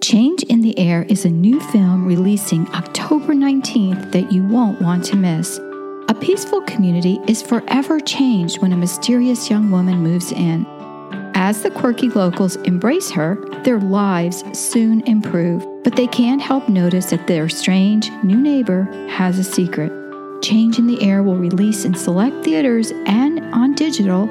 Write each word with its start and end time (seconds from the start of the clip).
Change 0.00 0.42
in 0.44 0.62
the 0.62 0.76
Air 0.78 1.04
is 1.08 1.24
a 1.24 1.30
new 1.30 1.60
film 1.60 2.06
releasing 2.06 2.66
October 2.74 3.34
19th 3.34 4.10
that 4.12 4.32
you 4.32 4.44
won't 4.44 4.80
want 4.80 5.04
to 5.04 5.16
miss. 5.16 5.58
A 6.08 6.16
peaceful 6.20 6.60
community 6.62 7.20
is 7.28 7.42
forever 7.42 8.00
changed 8.00 8.60
when 8.60 8.72
a 8.72 8.76
mysterious 8.76 9.48
young 9.48 9.70
woman 9.70 9.98
moves 9.98 10.32
in. 10.32 10.66
As 11.34 11.62
the 11.62 11.70
quirky 11.70 12.08
locals 12.08 12.56
embrace 12.56 13.10
her, 13.10 13.36
their 13.62 13.78
lives 13.78 14.42
soon 14.58 15.06
improve, 15.06 15.64
but 15.84 15.94
they 15.94 16.08
can't 16.08 16.42
help 16.42 16.68
notice 16.68 17.06
that 17.06 17.26
their 17.28 17.48
strange 17.48 18.10
new 18.24 18.38
neighbor 18.38 18.84
has 19.08 19.38
a 19.38 19.44
secret. 19.44 19.92
Change 20.42 20.78
in 20.78 20.88
the 20.88 21.00
Air 21.02 21.22
will 21.22 21.36
release 21.36 21.84
in 21.84 21.94
select 21.94 22.44
theaters 22.44 22.90
and 23.06 23.40
on 23.54 23.74
digital 23.74 24.28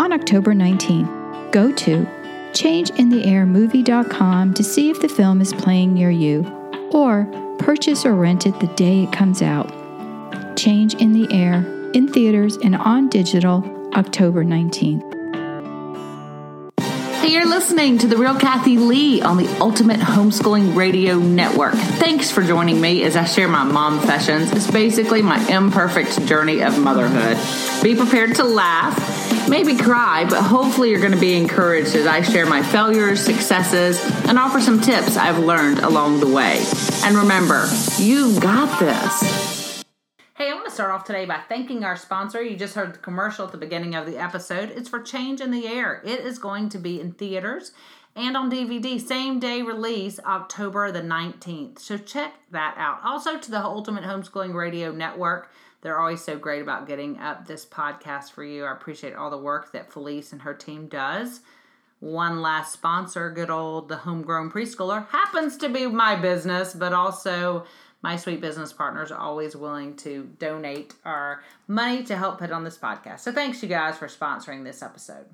on 0.00 0.12
October 0.12 0.52
19th. 0.52 1.52
Go 1.52 1.70
to 1.70 2.08
changeintheairmovie.com 2.52 4.54
to 4.54 4.64
see 4.64 4.90
if 4.90 5.00
the 5.00 5.08
film 5.08 5.40
is 5.40 5.52
playing 5.52 5.94
near 5.94 6.10
you, 6.10 6.44
or 6.92 7.26
purchase 7.58 8.04
or 8.04 8.14
rent 8.14 8.46
it 8.46 8.58
the 8.60 8.66
day 8.68 9.04
it 9.04 9.12
comes 9.12 9.42
out. 9.42 9.72
Change 10.56 10.94
in 10.94 11.12
the 11.12 11.32
Air 11.32 11.64
in 11.92 12.08
theaters 12.08 12.56
and 12.58 12.76
on 12.76 13.08
digital 13.08 13.90
October 13.94 14.44
19th. 14.44 15.08
Hey, 17.22 17.34
you're 17.34 17.48
listening 17.48 17.98
to 17.98 18.08
The 18.08 18.16
Real 18.16 18.36
Kathy 18.36 18.78
Lee 18.78 19.22
on 19.22 19.36
the 19.36 19.46
Ultimate 19.60 20.00
Homeschooling 20.00 20.74
Radio 20.74 21.20
Network. 21.20 21.74
Thanks 21.74 22.32
for 22.32 22.42
joining 22.42 22.80
me 22.80 23.04
as 23.04 23.14
I 23.14 23.26
share 23.26 23.46
my 23.46 23.62
mom 23.62 24.00
sessions. 24.00 24.50
It's 24.50 24.68
basically 24.68 25.22
my 25.22 25.38
imperfect 25.48 26.26
journey 26.26 26.62
of 26.62 26.80
motherhood. 26.80 27.38
Be 27.80 27.94
prepared 27.94 28.34
to 28.36 28.44
laugh, 28.44 28.98
maybe 29.52 29.76
cry, 29.76 30.24
but 30.24 30.40
hopefully 30.40 30.88
you're 30.88 30.98
going 30.98 31.12
to 31.12 31.20
be 31.20 31.36
encouraged 31.36 31.94
as 31.94 32.06
I 32.06 32.22
share 32.22 32.46
my 32.46 32.62
failures, 32.62 33.20
successes, 33.20 34.02
and 34.26 34.38
offer 34.38 34.62
some 34.62 34.80
tips 34.80 35.18
I've 35.18 35.38
learned 35.38 35.80
along 35.80 36.20
the 36.20 36.26
way. 36.26 36.64
And 37.04 37.14
remember, 37.14 37.68
you've 37.98 38.40
got 38.40 38.80
this. 38.80 39.84
Hey, 40.36 40.50
I 40.50 40.54
want 40.54 40.64
to 40.64 40.70
start 40.70 40.90
off 40.90 41.04
today 41.04 41.26
by 41.26 41.38
thanking 41.50 41.84
our 41.84 41.98
sponsor. 41.98 42.42
You 42.42 42.56
just 42.56 42.74
heard 42.74 42.94
the 42.94 42.98
commercial 42.98 43.44
at 43.44 43.52
the 43.52 43.58
beginning 43.58 43.94
of 43.94 44.06
the 44.06 44.16
episode. 44.16 44.70
It's 44.70 44.88
for 44.88 45.00
Change 45.00 45.42
in 45.42 45.50
the 45.50 45.66
Air. 45.66 46.00
It 46.02 46.20
is 46.20 46.38
going 46.38 46.70
to 46.70 46.78
be 46.78 46.98
in 46.98 47.12
theaters 47.12 47.72
and 48.14 48.36
on 48.36 48.50
DVD, 48.50 49.00
same 49.00 49.38
day 49.38 49.62
release, 49.62 50.20
October 50.20 50.92
the 50.92 51.00
19th. 51.00 51.78
So 51.78 51.96
check 51.96 52.34
that 52.50 52.74
out. 52.76 53.00
Also 53.04 53.38
to 53.38 53.50
the 53.50 53.62
Ultimate 53.62 54.04
Homeschooling 54.04 54.54
Radio 54.54 54.92
Network. 54.92 55.50
They're 55.82 56.00
always 56.00 56.24
so 56.24 56.38
great 56.38 56.62
about 56.62 56.86
getting 56.86 57.18
up 57.18 57.46
this 57.46 57.66
podcast 57.66 58.30
for 58.30 58.44
you. 58.44 58.64
I 58.64 58.72
appreciate 58.72 59.14
all 59.14 59.30
the 59.30 59.38
work 59.38 59.72
that 59.72 59.92
Felice 59.92 60.32
and 60.32 60.42
her 60.42 60.54
team 60.54 60.86
does. 60.86 61.40
One 62.00 62.40
last 62.40 62.72
sponsor, 62.72 63.30
good 63.30 63.50
old 63.50 63.88
the 63.88 63.96
homegrown 63.96 64.50
preschooler, 64.50 65.08
happens 65.08 65.56
to 65.58 65.68
be 65.68 65.86
my 65.86 66.16
business, 66.16 66.72
but 66.74 66.92
also 66.92 67.64
my 68.02 68.16
sweet 68.16 68.40
business 68.40 68.72
partners 68.72 69.12
are 69.12 69.18
always 69.18 69.54
willing 69.54 69.94
to 69.98 70.28
donate 70.38 70.94
our 71.04 71.42
money 71.68 72.02
to 72.04 72.16
help 72.16 72.38
put 72.38 72.50
on 72.50 72.64
this 72.64 72.78
podcast. 72.78 73.20
So 73.20 73.32
thanks 73.32 73.62
you 73.62 73.68
guys 73.68 73.96
for 73.96 74.08
sponsoring 74.08 74.64
this 74.64 74.82
episode. 74.82 75.26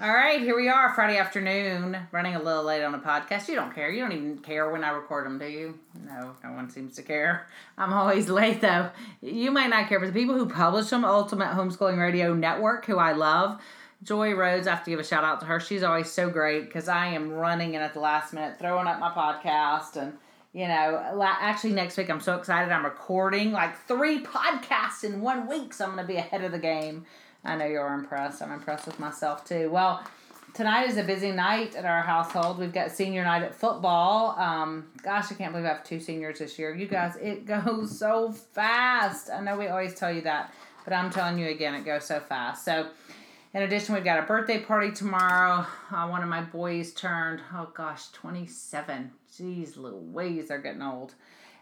All 0.00 0.12
right, 0.12 0.40
here 0.40 0.56
we 0.56 0.68
are, 0.68 0.92
Friday 0.94 1.16
afternoon, 1.16 1.96
running 2.10 2.34
a 2.34 2.42
little 2.42 2.64
late 2.64 2.82
on 2.82 2.94
a 2.94 2.98
podcast. 2.98 3.48
You 3.48 3.54
don't 3.54 3.74
care. 3.74 3.90
You 3.90 4.02
don't 4.02 4.12
even 4.12 4.38
care 4.38 4.70
when 4.70 4.82
I 4.82 4.90
record 4.90 5.26
them, 5.26 5.38
do 5.38 5.46
you? 5.46 5.78
No, 6.04 6.34
no 6.42 6.52
one 6.52 6.68
seems 6.68 6.96
to 6.96 7.02
care. 7.02 7.46
I'm 7.78 7.92
always 7.92 8.28
late, 8.30 8.60
though. 8.60 8.90
You 9.22 9.50
might 9.52 9.68
not 9.68 9.88
care, 9.88 10.00
but 10.00 10.06
the 10.06 10.12
people 10.12 10.34
who 10.34 10.48
publish 10.48 10.90
them, 10.90 11.04
Ultimate 11.04 11.54
Homeschooling 11.54 11.98
Radio 11.98 12.34
Network, 12.34 12.84
who 12.86 12.98
I 12.98 13.12
love, 13.12 13.60
Joy 14.02 14.34
Rhodes, 14.34 14.66
I 14.66 14.74
have 14.74 14.84
to 14.84 14.90
give 14.90 15.00
a 15.00 15.04
shout 15.04 15.24
out 15.24 15.40
to 15.40 15.46
her. 15.46 15.60
She's 15.60 15.82
always 15.82 16.10
so 16.10 16.28
great 16.28 16.66
because 16.66 16.88
I 16.88 17.06
am 17.06 17.30
running 17.30 17.74
in 17.74 17.80
at 17.80 17.94
the 17.94 18.00
last 18.00 18.32
minute, 18.32 18.58
throwing 18.58 18.88
up 18.88 18.98
my 18.98 19.10
podcast 19.10 19.96
and 19.96 20.14
you 20.52 20.66
know, 20.66 21.20
actually 21.22 21.74
next 21.74 21.98
week 21.98 22.08
I'm 22.08 22.20
so 22.20 22.34
excited. 22.36 22.72
I'm 22.72 22.84
recording 22.84 23.52
like 23.52 23.76
three 23.86 24.22
podcasts 24.22 25.04
in 25.04 25.20
one 25.20 25.46
week, 25.46 25.74
so 25.74 25.84
I'm 25.84 25.92
going 25.92 26.02
to 26.02 26.10
be 26.10 26.16
ahead 26.16 26.42
of 26.44 26.50
the 26.50 26.58
game. 26.58 27.04
I 27.44 27.56
know 27.56 27.66
you're 27.66 27.92
impressed. 27.94 28.42
I'm 28.42 28.52
impressed 28.52 28.86
with 28.86 28.98
myself 28.98 29.44
too. 29.44 29.70
Well, 29.70 30.02
tonight 30.56 30.88
is 30.88 30.96
a 30.96 31.02
busy 31.02 31.32
night 31.32 31.74
at 31.74 31.84
our 31.84 32.02
household. 32.02 32.58
We've 32.58 32.72
got 32.72 32.90
senior 32.90 33.24
night 33.24 33.42
at 33.42 33.54
football. 33.54 34.38
Um, 34.38 34.86
gosh, 35.02 35.30
I 35.30 35.34
can't 35.34 35.52
believe 35.52 35.66
I 35.66 35.74
have 35.74 35.84
two 35.84 36.00
seniors 36.00 36.38
this 36.38 36.58
year. 36.58 36.74
You 36.74 36.86
guys, 36.86 37.16
it 37.20 37.46
goes 37.64 37.98
so 37.98 38.32
fast. 38.32 39.30
I 39.30 39.40
know 39.40 39.56
we 39.56 39.68
always 39.68 39.94
tell 39.94 40.10
you 40.10 40.22
that, 40.22 40.54
but 40.84 40.94
I'm 40.94 41.10
telling 41.10 41.38
you 41.38 41.48
again, 41.48 41.74
it 41.74 41.84
goes 41.84 42.04
so 42.04 42.20
fast. 42.20 42.64
So, 42.64 42.88
in 43.54 43.62
addition, 43.62 43.94
we've 43.94 44.04
got 44.04 44.18
a 44.18 44.22
birthday 44.22 44.60
party 44.60 44.92
tomorrow. 44.92 45.66
Uh, 45.90 46.08
one 46.08 46.22
of 46.22 46.28
my 46.28 46.42
boys 46.42 46.92
turned, 46.92 47.40
oh 47.54 47.70
gosh, 47.74 48.08
27. 48.08 49.10
Jeez 49.38 49.76
Louise, 49.76 50.48
they're 50.48 50.58
getting 50.58 50.82
old. 50.82 51.14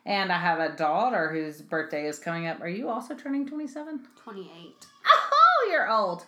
And 0.07 0.31
I 0.31 0.39
have 0.39 0.61
a 0.61 0.77
daughter 0.77 1.31
whose 1.33 1.63
birthday 1.63 2.07
is 2.07 2.19
coming 2.19 2.47
up. 2.47 2.61
Are 2.61 2.69
you 2.69 2.89
also 2.89 3.15
turning 3.15 3.47
27? 3.47 4.07
28. 4.23 4.87
You're 5.75 5.91
old. 5.91 6.25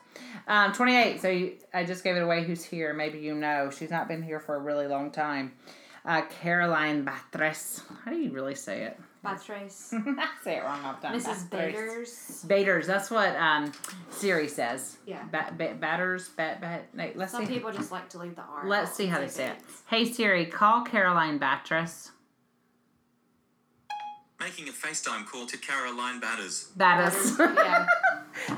Um, 0.48 0.72
28. 0.72 1.22
So 1.22 1.28
you, 1.28 1.52
I 1.72 1.84
just 1.84 2.02
gave 2.02 2.16
it 2.16 2.22
away 2.22 2.42
who's 2.42 2.64
here. 2.64 2.92
Maybe 2.92 3.18
you 3.20 3.32
know. 3.32 3.70
She's 3.70 3.90
not 3.90 4.08
been 4.08 4.22
here 4.22 4.40
for 4.40 4.56
a 4.56 4.58
really 4.58 4.88
long 4.88 5.12
time. 5.12 5.52
Uh, 6.04 6.22
Caroline 6.42 7.04
Batres. 7.04 7.80
How 8.04 8.10
do 8.10 8.16
you 8.18 8.32
really 8.32 8.56
say 8.56 8.82
it? 8.82 8.98
Batres. 9.24 9.92
I 10.18 10.28
say 10.42 10.56
it 10.56 10.64
wrong 10.64 10.84
all 10.84 10.94
the 11.00 11.06
time. 11.06 11.18
Mrs. 11.20 11.48
Baders. 11.48 12.44
Baders. 12.48 12.88
That's 12.88 13.08
what 13.08 13.36
um, 13.36 13.72
Siri 14.10 14.48
says. 14.48 14.96
Yeah. 15.06 15.22
Ba- 15.30 15.54
ba- 15.56 15.76
batters. 15.78 16.28
Bat. 16.30 16.60
Bat. 16.60 16.88
No, 16.94 17.10
let's 17.14 17.30
Some 17.30 17.46
see. 17.46 17.54
people 17.54 17.70
just 17.70 17.92
like 17.92 18.08
to 18.10 18.18
leave 18.18 18.34
the 18.34 18.42
R. 18.42 18.68
Let's 18.68 18.94
see 18.96 19.06
how 19.06 19.20
they 19.20 19.28
say 19.28 19.46
say 19.46 19.50
it. 19.50 19.56
Hey 19.86 20.12
Siri, 20.12 20.46
call 20.46 20.84
Caroline 20.84 21.38
Batres. 21.38 22.10
Making 24.40 24.68
a 24.68 24.72
FaceTime 24.72 25.24
call 25.26 25.46
to 25.46 25.56
Caroline 25.56 26.20
Batters. 26.20 26.70
Battis. 26.76 27.38
yeah. 27.38 27.86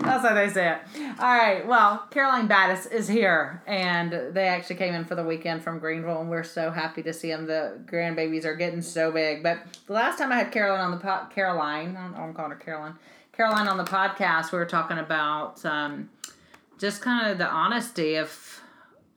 That's 0.09 0.27
how 0.27 0.35
they 0.35 0.49
say 0.49 0.71
it. 0.73 0.79
All 1.21 1.35
right. 1.35 1.67
Well, 1.67 2.07
Caroline 2.11 2.49
Battis 2.49 2.91
is 2.91 3.09
here, 3.09 3.63
and 3.67 4.35
they 4.35 4.49
actually 4.49 4.77
came 4.77 4.95
in 4.95 5.05
for 5.05 5.15
the 5.15 5.25
weekend 5.25 5.63
from 5.63 5.79
Greenville, 5.79 6.21
and 6.21 6.31
we're 6.31 6.45
so 6.45 6.71
happy 6.71 7.03
to 7.03 7.13
see 7.13 7.29
them. 7.29 7.47
The 7.47 7.79
grandbabies 7.85 8.45
are 8.45 8.57
getting 8.57 8.83
so 8.83 9.13
big. 9.13 9.43
But 9.43 9.59
the 9.87 9.93
last 9.93 10.19
time 10.19 10.33
I 10.33 10.37
had 10.37 10.51
Caroline 10.51 10.81
on 10.81 10.91
the 10.93 10.97
po- 10.97 11.27
Caroline, 11.35 11.97
I'm 11.97 12.33
calling 12.33 12.53
her 12.53 12.57
Caroline. 12.57 12.95
Caroline 13.33 13.69
on 13.69 13.77
the 13.77 13.85
podcast, 13.85 14.51
we 14.51 14.59
were 14.59 14.67
talking 14.67 14.99
about 14.99 15.65
um, 15.65 16.09
just 16.79 17.03
kind 17.03 17.31
of 17.31 17.39
the 17.39 17.49
honesty 17.49 18.17
of. 18.17 18.61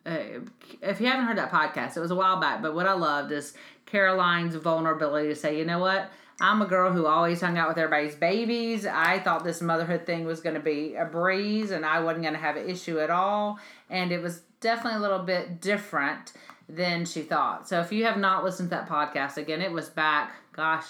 Uh, 0.05 0.41
if 0.81 0.99
you 0.99 1.05
haven't 1.07 1.25
heard 1.25 1.37
that 1.37 1.51
podcast, 1.51 1.95
it 1.95 1.99
was 1.99 2.11
a 2.11 2.15
while 2.15 2.39
back. 2.39 2.61
But 2.61 2.73
what 2.73 2.87
I 2.87 2.93
loved 2.93 3.31
is 3.31 3.53
Caroline's 3.85 4.55
vulnerability 4.55 5.27
to 5.27 5.35
say, 5.35 5.57
you 5.57 5.65
know 5.65 5.79
what, 5.79 6.09
I'm 6.41 6.61
a 6.61 6.65
girl 6.65 6.91
who 6.91 7.05
always 7.05 7.39
hung 7.39 7.57
out 7.57 7.69
with 7.69 7.77
everybody's 7.77 8.15
babies. 8.15 8.87
I 8.87 9.19
thought 9.19 9.43
this 9.43 9.61
motherhood 9.61 10.07
thing 10.07 10.25
was 10.25 10.41
going 10.41 10.55
to 10.55 10.61
be 10.61 10.95
a 10.95 11.05
breeze 11.05 11.69
and 11.69 11.85
I 11.85 11.99
wasn't 11.99 12.23
going 12.23 12.33
to 12.33 12.39
have 12.39 12.57
an 12.57 12.67
issue 12.67 12.99
at 12.99 13.11
all. 13.11 13.59
And 13.91 14.11
it 14.11 14.21
was 14.21 14.41
definitely 14.59 14.97
a 14.97 15.01
little 15.01 15.19
bit 15.23 15.61
different 15.61 16.33
than 16.67 17.05
she 17.05 17.21
thought. 17.21 17.69
So 17.69 17.79
if 17.79 17.91
you 17.91 18.05
have 18.05 18.17
not 18.17 18.43
listened 18.43 18.71
to 18.71 18.75
that 18.75 18.89
podcast, 18.89 19.37
again, 19.37 19.61
it 19.61 19.71
was 19.71 19.89
back, 19.89 20.33
gosh, 20.53 20.85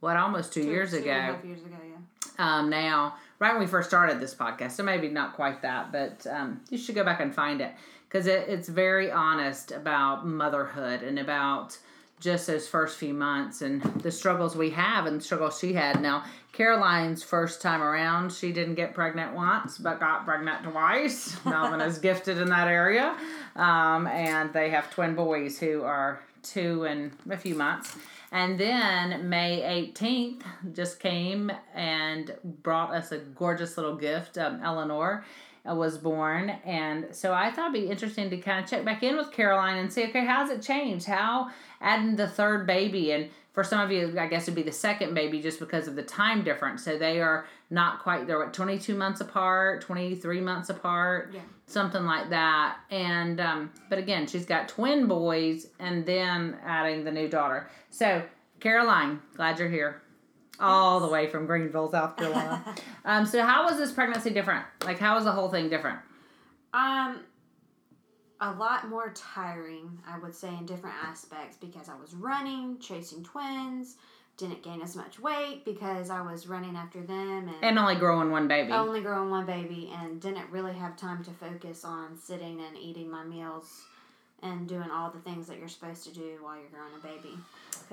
what, 0.00 0.16
almost 0.16 0.52
two, 0.52 0.62
years 0.62 0.90
Two 0.90 0.96
and 0.96 1.06
a 1.06 1.10
ago 1.10 1.20
half 1.34 1.44
years 1.44 1.60
ago, 1.60 1.76
yeah. 1.88 2.58
um, 2.58 2.68
now, 2.68 3.14
right 3.38 3.52
when 3.52 3.60
we 3.60 3.66
first 3.66 3.88
started 3.88 4.18
this 4.18 4.34
podcast. 4.34 4.72
So 4.72 4.82
maybe 4.82 5.08
not 5.08 5.34
quite 5.34 5.62
that, 5.62 5.92
but 5.92 6.26
um, 6.26 6.60
you 6.70 6.78
should 6.78 6.96
go 6.96 7.04
back 7.04 7.20
and 7.20 7.32
find 7.32 7.60
it 7.60 7.72
because 8.08 8.26
it, 8.26 8.48
it's 8.48 8.68
very 8.68 9.12
honest 9.12 9.70
about 9.70 10.26
motherhood 10.26 11.02
and 11.02 11.18
about 11.20 11.78
just 12.20 12.46
those 12.46 12.66
first 12.66 12.98
few 12.98 13.14
months 13.14 13.62
and 13.62 13.82
the 14.02 14.10
struggles 14.10 14.56
we 14.56 14.70
have 14.70 15.06
and 15.06 15.20
the 15.20 15.24
struggles 15.24 15.58
she 15.58 15.72
had. 15.72 16.02
Now, 16.02 16.24
Caroline's 16.52 17.22
first 17.22 17.62
time 17.62 17.82
around, 17.82 18.32
she 18.32 18.52
didn't 18.52 18.74
get 18.74 18.94
pregnant 18.94 19.34
once, 19.34 19.78
but 19.78 20.00
got 20.00 20.24
pregnant 20.24 20.64
twice. 20.64 21.36
Melvin 21.44 21.80
is 21.80 21.98
gifted 21.98 22.38
in 22.38 22.48
that 22.48 22.68
area. 22.68 23.16
Um, 23.54 24.06
and 24.06 24.52
they 24.52 24.70
have 24.70 24.90
twin 24.90 25.14
boys 25.14 25.58
who 25.58 25.82
are 25.82 26.20
two 26.42 26.84
and 26.84 27.12
a 27.30 27.36
few 27.36 27.54
months. 27.54 27.96
And 28.30 28.58
then 28.58 29.28
May 29.28 29.92
18th 29.94 30.42
just 30.74 31.00
came 31.00 31.50
and 31.74 32.34
brought 32.62 32.92
us 32.92 33.12
a 33.12 33.18
gorgeous 33.18 33.76
little 33.76 33.96
gift. 33.96 34.36
Um, 34.36 34.60
Eleanor 34.62 35.24
uh, 35.68 35.74
was 35.74 35.98
born. 35.98 36.50
And 36.64 37.06
so 37.12 37.32
I 37.32 37.50
thought 37.50 37.74
it'd 37.74 37.84
be 37.84 37.90
interesting 37.90 38.30
to 38.30 38.36
kind 38.36 38.62
of 38.62 38.70
check 38.70 38.84
back 38.84 39.02
in 39.02 39.16
with 39.16 39.32
Caroline 39.32 39.78
and 39.78 39.92
see, 39.92 40.04
okay, 40.04 40.24
how's 40.24 40.50
it 40.50 40.62
changed? 40.62 41.06
How 41.06 41.50
adding 41.80 42.16
the 42.16 42.28
third 42.28 42.66
baby 42.66 43.12
and 43.12 43.30
for 43.52 43.64
some 43.64 43.80
of 43.80 43.90
you, 43.90 44.16
I 44.20 44.28
guess 44.28 44.44
it'd 44.44 44.54
be 44.54 44.62
the 44.62 44.70
second 44.70 45.14
baby 45.14 45.42
just 45.42 45.58
because 45.58 45.88
of 45.88 45.96
the 45.96 46.02
time 46.04 46.44
difference. 46.44 46.84
So 46.84 46.96
they 46.96 47.20
are 47.20 47.44
not 47.70 47.98
quite, 48.00 48.26
they're 48.28 48.38
what, 48.38 48.54
22 48.54 48.94
months 48.94 49.20
apart, 49.20 49.80
23 49.80 50.40
months 50.40 50.70
apart, 50.70 51.32
Yeah. 51.34 51.40
something 51.66 52.04
like 52.04 52.30
that. 52.30 52.76
And, 52.90 53.40
um, 53.40 53.72
but 53.90 53.98
again, 53.98 54.28
she's 54.28 54.46
got 54.46 54.68
twin 54.68 55.06
boys 55.08 55.66
and 55.80 56.06
then 56.06 56.56
adding 56.64 57.02
the 57.02 57.10
new 57.10 57.28
daughter. 57.28 57.68
So, 57.90 58.22
Caroline, 58.60 59.20
glad 59.34 59.58
you're 59.58 59.68
here. 59.68 60.02
All 60.60 61.00
the 61.00 61.08
way 61.08 61.28
from 61.28 61.46
Greenville, 61.46 61.90
South 61.90 62.16
Carolina. 62.16 62.62
um, 63.04 63.26
so, 63.26 63.42
how 63.44 63.64
was 63.64 63.76
this 63.76 63.90
pregnancy 63.92 64.30
different? 64.30 64.64
Like, 64.84 64.98
how 65.00 65.16
was 65.16 65.24
the 65.24 65.32
whole 65.32 65.48
thing 65.48 65.68
different? 65.68 65.98
Um, 66.72 67.20
a 68.40 68.52
lot 68.52 68.88
more 68.88 69.12
tiring, 69.14 69.98
I 70.06 70.18
would 70.18 70.34
say, 70.34 70.48
in 70.48 70.64
different 70.66 70.96
aspects 71.04 71.56
because 71.60 71.88
I 71.88 71.94
was 72.00 72.14
running, 72.14 72.78
chasing 72.78 73.24
twins, 73.24 73.96
didn't 74.36 74.62
gain 74.62 74.80
as 74.80 74.94
much 74.94 75.18
weight 75.18 75.64
because 75.64 76.10
I 76.10 76.20
was 76.22 76.46
running 76.46 76.76
after 76.76 77.00
them 77.02 77.48
and, 77.48 77.54
And 77.62 77.78
only 77.78 77.96
growing 77.96 78.30
one 78.30 78.46
baby. 78.46 78.70
only 78.72 79.00
growing 79.00 79.30
one 79.30 79.46
baby 79.46 79.92
and 80.00 80.20
didn't 80.20 80.48
really 80.50 80.74
have 80.74 80.96
time 80.96 81.24
to 81.24 81.30
focus 81.32 81.84
on 81.84 82.16
sitting 82.16 82.60
and 82.60 82.76
eating 82.78 83.10
my 83.10 83.24
meals 83.24 83.82
and 84.40 84.68
doing 84.68 84.88
all 84.88 85.10
the 85.10 85.18
things 85.18 85.48
that 85.48 85.58
you're 85.58 85.66
supposed 85.66 86.04
to 86.04 86.14
do 86.14 86.38
while 86.40 86.54
you're 86.56 86.68
growing 86.70 86.92
a 86.96 87.04
baby. 87.04 87.36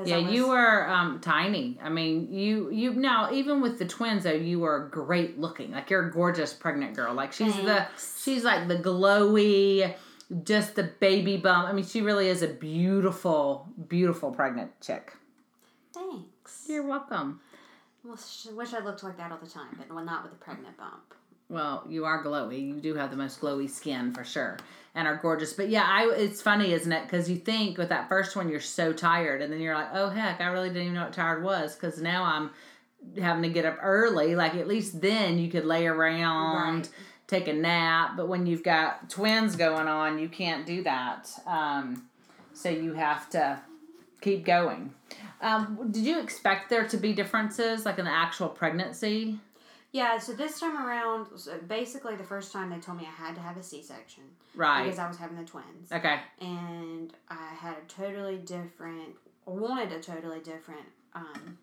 Yeah, 0.07 0.17
was- 0.27 0.31
you 0.31 0.47
were 0.49 0.87
um, 0.87 1.19
tiny. 1.19 1.79
I 1.81 1.89
mean, 1.89 2.31
you 2.31 2.69
you 2.69 2.93
now 2.93 3.31
even 3.33 3.61
with 3.61 3.79
the 3.79 3.85
twins 3.85 4.23
though, 4.25 4.31
you 4.31 4.59
were 4.59 4.87
great 4.91 5.39
looking. 5.39 5.71
Like 5.71 5.89
you're 5.89 6.07
a 6.07 6.11
gorgeous 6.11 6.53
pregnant 6.53 6.95
girl. 6.95 7.15
Like 7.15 7.33
she's 7.33 7.53
Thanks. 7.55 7.65
the 7.65 8.21
she's 8.21 8.43
like 8.43 8.67
the 8.67 8.77
glowy, 8.77 9.95
just 10.43 10.75
the 10.75 10.83
baby 10.83 11.37
bump. 11.37 11.67
I 11.67 11.73
mean, 11.73 11.85
she 11.85 12.01
really 12.01 12.27
is 12.27 12.41
a 12.41 12.47
beautiful, 12.47 13.67
beautiful 13.87 14.31
pregnant 14.31 14.79
chick. 14.81 15.13
Thanks. 15.93 16.65
You're 16.67 16.83
welcome. 16.85 17.39
Wish, 18.03 18.45
wish 18.51 18.73
I 18.73 18.79
looked 18.79 19.03
like 19.03 19.17
that 19.17 19.31
all 19.31 19.39
the 19.41 19.49
time, 19.49 19.75
but 19.77 19.93
well, 19.93 20.03
not 20.05 20.23
with 20.23 20.33
a 20.33 20.35
pregnant 20.35 20.77
bump. 20.77 21.13
Well, 21.49 21.85
you 21.87 22.05
are 22.05 22.23
glowy. 22.23 22.59
You 22.59 22.75
do 22.75 22.95
have 22.95 23.11
the 23.11 23.17
most 23.17 23.39
glowy 23.39 23.69
skin 23.69 24.13
for 24.13 24.23
sure, 24.23 24.57
and 24.95 25.07
are 25.07 25.17
gorgeous. 25.17 25.53
But 25.53 25.69
yeah, 25.69 25.85
I 25.87 26.11
it's 26.15 26.41
funny, 26.41 26.73
isn't 26.73 26.91
it? 26.91 27.03
Because 27.03 27.29
you 27.29 27.35
think 27.35 27.77
with 27.77 27.89
that 27.89 28.09
first 28.09 28.35
one 28.35 28.49
you're 28.49 28.59
so 28.59 28.93
tired, 28.93 29.41
and 29.41 29.53
then 29.53 29.59
you're 29.59 29.75
like, 29.75 29.89
oh 29.93 30.09
heck, 30.09 30.41
I 30.41 30.47
really 30.47 30.69
didn't 30.69 30.83
even 30.83 30.93
know 30.95 31.03
what 31.03 31.13
tired 31.13 31.43
was. 31.43 31.75
Because 31.75 32.01
now 32.01 32.23
I'm 32.23 32.49
having 33.21 33.43
to 33.43 33.49
get 33.49 33.65
up 33.65 33.77
early. 33.81 34.35
Like 34.35 34.55
at 34.55 34.67
least 34.67 35.01
then 35.01 35.37
you 35.37 35.49
could 35.51 35.65
lay 35.65 35.85
around, 35.85 36.77
Right. 36.77 36.89
Take 37.27 37.47
a 37.47 37.53
nap. 37.53 38.11
But 38.17 38.27
when 38.27 38.45
you've 38.45 38.63
got 38.63 39.09
twins 39.09 39.55
going 39.55 39.87
on, 39.87 40.19
you 40.19 40.29
can't 40.29 40.65
do 40.65 40.83
that. 40.83 41.29
Um, 41.45 42.07
so 42.53 42.69
you 42.69 42.93
have 42.93 43.29
to 43.31 43.59
keep 44.21 44.45
going. 44.45 44.93
Um, 45.41 45.89
did 45.91 46.05
you 46.05 46.19
expect 46.19 46.69
there 46.69 46.87
to 46.87 46.97
be 46.97 47.13
differences, 47.13 47.85
like 47.85 47.99
in 47.99 48.05
the 48.05 48.11
actual 48.11 48.47
pregnancy? 48.49 49.37
Yeah, 49.91 50.17
so 50.17 50.33
this 50.33 50.59
time 50.59 50.75
around, 50.77 51.27
so 51.37 51.57
basically 51.67 52.15
the 52.15 52.23
first 52.23 52.51
time 52.51 52.69
they 52.69 52.79
told 52.79 52.97
me 52.97 53.05
I 53.07 53.25
had 53.27 53.35
to 53.35 53.41
have 53.41 53.55
a 53.55 53.63
C-section 53.63 54.23
Right. 54.53 54.83
because 54.83 54.99
I 54.99 55.07
was 55.07 55.15
having 55.17 55.37
the 55.37 55.45
twins, 55.45 55.89
Okay. 55.91 56.19
and 56.41 57.13
I 57.29 57.53
had 57.57 57.75
a 57.77 57.81
totally 57.87 58.37
different, 58.37 59.15
wanted 59.45 59.93
a 59.93 60.01
totally 60.01 60.39
different 60.41 60.85
um, 61.13 61.57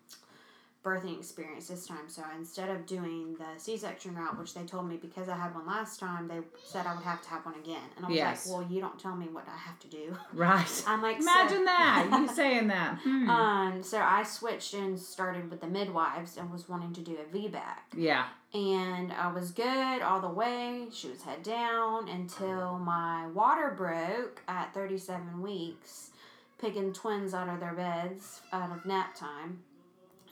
birthing 0.83 1.17
experience 1.17 1.67
this 1.69 1.87
time. 1.87 2.09
So 2.09 2.23
instead 2.37 2.69
of 2.69 2.85
doing 2.85 3.35
the 3.39 3.45
C-section 3.57 4.15
route, 4.15 4.37
which 4.37 4.53
they 4.53 4.63
told 4.63 4.89
me 4.89 4.97
because 4.97 5.29
I 5.29 5.37
had 5.37 5.55
one 5.55 5.65
last 5.65 5.97
time, 5.99 6.27
they 6.27 6.39
said 6.65 6.85
I 6.85 6.93
would 6.93 7.03
have 7.05 7.21
to 7.21 7.29
have 7.29 7.45
one 7.45 7.55
again, 7.55 7.81
and 7.95 8.05
I 8.05 8.09
was 8.09 8.17
Yes. 8.17 8.45
like, 8.47 8.59
"Well, 8.59 8.69
you 8.71 8.81
don't 8.81 8.99
tell 8.99 9.15
me 9.15 9.27
what 9.29 9.45
I 9.47 9.55
have 9.57 9.79
to 9.79 9.87
do." 9.87 10.17
Right. 10.33 10.83
I'm 10.85 11.01
like, 11.01 11.19
Imagine 11.19 11.59
so- 11.59 11.65
that. 11.65 12.09
You 12.21 12.27
saying 12.27 12.67
that. 12.67 12.99
Hmm. 13.01 13.29
Um, 13.29 13.83
so 13.83 13.99
I 13.99 14.23
switched 14.23 14.73
and 14.73 14.99
started 14.99 15.49
with 15.49 15.61
the 15.61 15.67
midwives 15.67 16.35
and 16.37 16.51
was 16.51 16.67
wanting 16.67 16.91
to 16.93 17.01
do 17.01 17.17
a 17.17 17.33
VBAC. 17.35 17.77
yeah. 17.95 18.25
and 18.53 19.11
I 19.13 19.31
was 19.31 19.51
good 19.51 20.01
all 20.03 20.19
the 20.21 20.29
way. 20.29 20.85
She 20.91 21.07
was 21.09 21.23
head 21.23 21.41
down 21.43 22.07
until 22.09 22.77
my 22.77 23.25
water 23.27 23.73
broke 23.75 24.41
at 24.47 24.73
37 24.75 25.41
weeks, 25.41 26.11
picking 26.59 26.93
twins 26.93 27.33
out 27.33 27.49
of 27.49 27.59
their 27.59 27.73
beds 27.73 28.41
out 28.51 28.71
of 28.71 28.85
nap 28.85 29.15
time. 29.15 29.63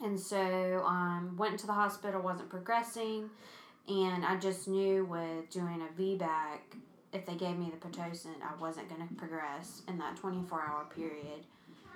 And 0.02 0.18
so 0.18 0.82
um, 0.86 1.36
went 1.38 1.52
into 1.52 1.66
the 1.66 1.72
hospital, 1.72 2.20
wasn't 2.22 2.48
progressing, 2.50 3.30
and 3.88 4.24
I 4.24 4.36
just 4.36 4.66
knew 4.68 5.04
with 5.04 5.48
doing 5.50 5.80
a 5.82 6.00
VBAC, 6.00 6.58
if 7.12 7.24
they 7.26 7.34
gave 7.34 7.56
me 7.58 7.70
the 7.70 7.88
pitocin, 7.88 8.34
I 8.42 8.60
wasn't 8.60 8.88
going 8.88 9.06
to 9.06 9.14
progress 9.14 9.82
in 9.88 9.98
that 9.98 10.16
24 10.16 10.60
hour 10.60 10.86
period 10.94 11.44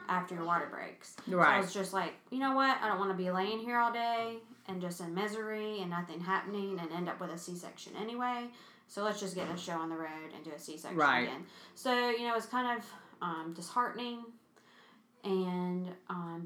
after 0.08 0.34
your 0.36 0.44
water 0.44 0.68
breaks. 0.70 1.16
So 1.46 1.48
I 1.48 1.60
was 1.60 1.72
just 1.74 1.92
like, 1.92 2.12
you 2.30 2.38
know 2.38 2.54
what? 2.54 2.76
I 2.80 2.86
don't 2.88 2.98
want 2.98 3.10
to 3.10 3.16
be 3.16 3.30
laying 3.30 3.58
here 3.58 3.78
all 3.78 3.92
day 3.92 4.36
and 4.68 4.80
just 4.80 5.00
in 5.00 5.14
misery 5.14 5.80
and 5.80 5.90
nothing 5.90 6.20
happening 6.20 6.78
and 6.80 6.92
end 6.92 7.08
up 7.08 7.20
with 7.20 7.30
a 7.30 7.38
C 7.38 7.56
section 7.56 7.92
anyway. 8.00 8.46
So 8.88 9.02
let's 9.02 9.18
just 9.18 9.34
get 9.34 9.50
this 9.50 9.60
show 9.60 9.72
on 9.72 9.88
the 9.88 9.96
road 9.96 10.30
and 10.34 10.44
do 10.44 10.52
a 10.54 10.58
C 10.60 10.76
section 10.76 10.96
Right. 10.98 11.22
again. 11.24 11.44
So 11.74 12.10
you 12.10 12.20
know, 12.24 12.32
it 12.32 12.36
was 12.36 12.46
kind 12.46 12.78
of 12.78 12.84
um, 13.20 13.52
disheartening, 13.56 14.18
and 15.24 15.88
um, 16.08 16.42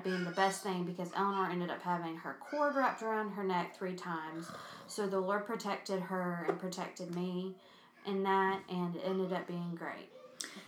up 0.00 0.04
being 0.04 0.24
the 0.24 0.30
best 0.30 0.62
thing 0.62 0.84
because 0.84 1.10
Eleanor 1.14 1.50
ended 1.50 1.70
up 1.70 1.82
having 1.82 2.16
her 2.16 2.36
cord 2.40 2.74
wrapped 2.74 3.02
around 3.02 3.30
her 3.30 3.44
neck 3.44 3.76
three 3.76 3.94
times. 3.94 4.46
So 4.86 5.06
the 5.06 5.20
Lord 5.20 5.46
protected 5.46 6.00
her 6.00 6.46
and 6.48 6.58
protected 6.58 7.14
me 7.14 7.54
in 8.06 8.22
that, 8.22 8.60
and 8.70 8.96
it 8.96 9.02
ended 9.04 9.32
up 9.32 9.46
being 9.46 9.74
great. 9.74 10.08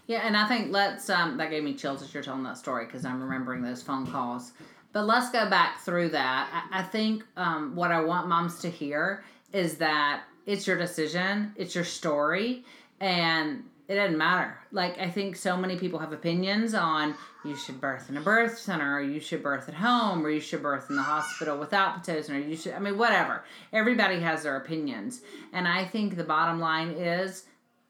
Yeah, 0.06 0.20
and 0.25 0.37
I 0.37 0.46
think 0.46 0.70
let's 0.70 1.08
um 1.08 1.37
that 1.38 1.50
gave 1.50 1.64
me 1.64 1.75
chills 1.75 2.02
as 2.02 2.12
you're 2.12 2.23
telling 2.23 2.43
that 2.44 2.58
story 2.58 2.84
because 2.84 3.05
I'm 3.05 3.23
remembering 3.23 3.62
those 3.62 3.82
phone 3.82 4.06
calls. 4.06 4.52
But 4.93 5.06
let's 5.06 5.31
go 5.31 5.49
back 5.49 5.81
through 5.81 6.11
that. 6.11 6.67
I, 6.70 6.81
I 6.81 6.82
think 6.82 7.25
um 7.37 7.75
what 7.75 7.90
I 7.90 8.02
want 8.02 8.29
moms 8.29 8.58
to 8.61 8.70
hear 8.70 9.25
is 9.52 9.76
that 9.79 10.25
it's 10.44 10.67
your 10.67 10.76
decision, 10.76 11.52
it's 11.56 11.75
your 11.75 11.84
story, 11.84 12.64
and 13.00 13.64
it 13.92 13.96
doesn't 13.96 14.18
matter. 14.18 14.56
Like 14.70 14.98
I 14.98 15.10
think 15.10 15.36
so 15.36 15.56
many 15.56 15.78
people 15.78 15.98
have 15.98 16.12
opinions 16.12 16.74
on 16.74 17.14
you 17.44 17.56
should 17.56 17.80
birth 17.80 18.08
in 18.08 18.16
a 18.16 18.20
birth 18.20 18.58
center, 18.58 18.96
or 18.96 19.02
you 19.02 19.20
should 19.20 19.42
birth 19.42 19.68
at 19.68 19.74
home, 19.74 20.24
or 20.24 20.30
you 20.30 20.40
should 20.40 20.62
birth 20.62 20.88
in 20.90 20.96
the 20.96 21.02
hospital 21.02 21.58
without 21.58 22.02
pitocin, 22.02 22.36
or 22.36 22.38
you 22.38 22.56
should. 22.56 22.72
I 22.72 22.78
mean, 22.78 22.96
whatever. 22.96 23.44
Everybody 23.72 24.20
has 24.20 24.44
their 24.44 24.56
opinions, 24.56 25.20
and 25.52 25.66
I 25.66 25.84
think 25.84 26.16
the 26.16 26.24
bottom 26.24 26.60
line 26.60 26.90
is 26.90 27.44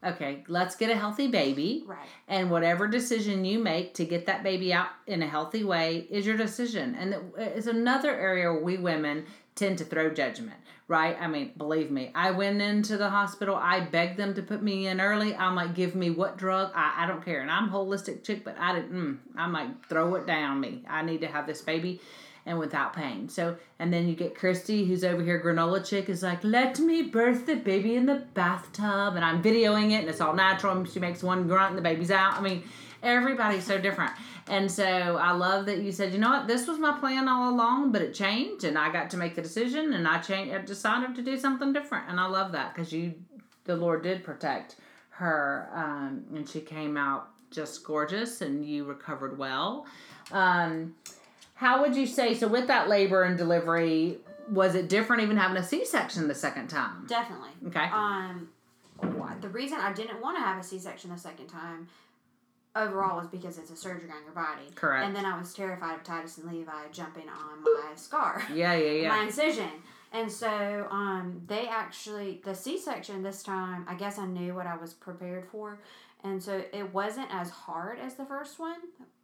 okay, 0.04 0.42
let's 0.48 0.74
get 0.74 0.90
a 0.90 0.96
healthy 0.96 1.28
baby. 1.28 1.84
Right. 1.86 1.98
And 2.28 2.50
whatever 2.50 2.88
decision 2.88 3.44
you 3.44 3.58
make 3.58 3.94
to 3.94 4.04
get 4.04 4.26
that 4.26 4.42
baby 4.42 4.72
out 4.72 4.88
in 5.06 5.22
a 5.22 5.28
healthy 5.28 5.64
way 5.64 6.06
is 6.10 6.26
your 6.26 6.36
decision. 6.36 6.96
And 6.96 7.16
it's 7.36 7.66
another 7.66 8.10
area 8.10 8.52
where 8.52 8.62
we 8.62 8.78
women 8.78 9.26
tend 9.54 9.78
to 9.78 9.84
throw 9.84 10.10
judgment, 10.10 10.56
right? 10.92 11.16
I 11.18 11.26
mean, 11.26 11.52
believe 11.56 11.90
me, 11.90 12.10
I 12.14 12.32
went 12.32 12.60
into 12.60 12.98
the 12.98 13.08
hospital. 13.08 13.56
I 13.56 13.80
begged 13.80 14.18
them 14.18 14.34
to 14.34 14.42
put 14.42 14.62
me 14.62 14.86
in 14.86 15.00
early. 15.00 15.34
I'm 15.34 15.56
like, 15.56 15.74
give 15.74 15.94
me 15.94 16.10
what 16.10 16.36
drug? 16.36 16.70
I, 16.74 17.04
I 17.04 17.06
don't 17.06 17.24
care. 17.24 17.40
And 17.40 17.50
I'm 17.50 17.70
holistic 17.70 18.22
chick, 18.22 18.44
but 18.44 18.58
I 18.58 18.74
didn't, 18.74 18.92
mm, 18.92 19.18
I'm 19.34 19.54
like, 19.54 19.88
throw 19.88 20.14
it 20.16 20.26
down 20.26 20.60
me. 20.60 20.82
I 20.86 21.00
need 21.00 21.22
to 21.22 21.28
have 21.28 21.46
this 21.46 21.62
baby 21.62 22.02
and 22.44 22.58
without 22.58 22.92
pain. 22.92 23.30
So, 23.30 23.56
and 23.78 23.90
then 23.90 24.06
you 24.06 24.14
get 24.14 24.34
Christy, 24.34 24.84
who's 24.84 25.02
over 25.02 25.22
here, 25.22 25.42
granola 25.42 25.82
chick, 25.82 26.10
is 26.10 26.22
like, 26.22 26.44
let 26.44 26.78
me 26.78 27.00
birth 27.00 27.46
the 27.46 27.54
baby 27.56 27.96
in 27.96 28.04
the 28.04 28.26
bathtub. 28.34 29.16
And 29.16 29.24
I'm 29.24 29.42
videoing 29.42 29.92
it, 29.92 30.00
and 30.00 30.10
it's 30.10 30.20
all 30.20 30.34
natural. 30.34 30.76
And 30.76 30.86
she 30.86 31.00
makes 31.00 31.22
one 31.22 31.48
grunt, 31.48 31.70
and 31.70 31.78
the 31.78 31.82
baby's 31.82 32.10
out. 32.10 32.34
I 32.34 32.42
mean, 32.42 32.64
everybody's 33.02 33.64
so 33.64 33.78
different. 33.78 34.12
And 34.48 34.70
so 34.70 34.84
I 34.84 35.32
love 35.32 35.66
that 35.66 35.78
you 35.78 35.92
said, 35.92 36.12
you 36.12 36.18
know 36.18 36.30
what, 36.30 36.46
this 36.46 36.66
was 36.66 36.78
my 36.78 36.98
plan 36.98 37.28
all 37.28 37.52
along, 37.52 37.92
but 37.92 38.02
it 38.02 38.14
changed, 38.14 38.64
and 38.64 38.78
I 38.78 38.92
got 38.92 39.10
to 39.10 39.16
make 39.16 39.34
the 39.34 39.42
decision, 39.42 39.92
and 39.92 40.06
I 40.06 40.18
changed, 40.18 40.54
I 40.54 40.58
decided 40.58 41.14
to 41.16 41.22
do 41.22 41.38
something 41.38 41.72
different. 41.72 42.08
And 42.08 42.18
I 42.18 42.26
love 42.26 42.52
that 42.52 42.74
because 42.74 42.92
you, 42.92 43.14
the 43.64 43.76
Lord 43.76 44.02
did 44.02 44.24
protect 44.24 44.76
her, 45.10 45.68
um, 45.74 46.24
and 46.34 46.48
she 46.48 46.60
came 46.60 46.96
out 46.96 47.28
just 47.50 47.84
gorgeous, 47.84 48.40
and 48.40 48.64
you 48.64 48.84
recovered 48.84 49.38
well. 49.38 49.86
Um, 50.30 50.94
how 51.54 51.82
would 51.82 51.94
you 51.94 52.06
say 52.06 52.34
so 52.34 52.48
with 52.48 52.66
that 52.66 52.88
labor 52.88 53.22
and 53.22 53.36
delivery? 53.36 54.18
Was 54.50 54.74
it 54.74 54.88
different 54.88 55.22
even 55.22 55.36
having 55.36 55.56
a 55.56 55.62
C 55.62 55.84
section 55.84 56.26
the 56.26 56.34
second 56.34 56.68
time? 56.68 57.06
Definitely. 57.06 57.50
Okay. 57.68 57.88
Um, 57.92 58.48
the 59.40 59.48
reason 59.48 59.78
I 59.78 59.92
didn't 59.92 60.20
want 60.20 60.36
to 60.36 60.42
have 60.42 60.58
a 60.58 60.62
C 60.62 60.78
section 60.78 61.10
the 61.10 61.18
second 61.18 61.46
time 61.46 61.88
overall 62.74 63.16
was 63.18 63.26
because 63.26 63.58
it's 63.58 63.70
a 63.70 63.76
surgery 63.76 64.10
on 64.10 64.22
your 64.24 64.32
body. 64.34 64.62
Correct. 64.74 65.06
And 65.06 65.14
then 65.14 65.24
I 65.26 65.38
was 65.38 65.52
terrified 65.52 65.94
of 65.96 66.02
Titus 66.04 66.38
and 66.38 66.50
Levi 66.50 66.88
jumping 66.92 67.28
on 67.28 67.62
my 67.62 67.94
scar, 67.96 68.42
Yeah, 68.52 68.74
yeah, 68.74 68.90
yeah. 69.02 69.08
my 69.08 69.24
incision. 69.24 69.68
And 70.12 70.30
so 70.30 70.86
um, 70.90 71.42
they 71.46 71.66
actually, 71.68 72.40
the 72.44 72.54
C 72.54 72.78
section 72.78 73.22
this 73.22 73.42
time, 73.42 73.86
I 73.88 73.94
guess 73.94 74.18
I 74.18 74.26
knew 74.26 74.54
what 74.54 74.66
I 74.66 74.76
was 74.76 74.92
prepared 74.92 75.46
for. 75.50 75.78
And 76.24 76.40
so 76.42 76.62
it 76.72 76.92
wasn't 76.94 77.28
as 77.34 77.50
hard 77.50 77.98
as 77.98 78.14
the 78.14 78.24
first 78.24 78.58
one. 78.58 78.76